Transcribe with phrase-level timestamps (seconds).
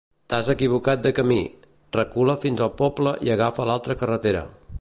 [0.33, 1.37] T'has equivocat de camí:
[1.97, 4.47] recula fins al poble i agafa l'altra carretera.